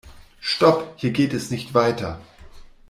Stop! 0.41 0.95
Hier 0.97 1.11
geht 1.11 1.31
es 1.31 1.51
nicht 1.51 1.75
weiter. 1.75 2.19